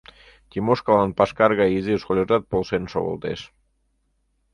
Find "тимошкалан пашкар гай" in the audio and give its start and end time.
0.49-1.69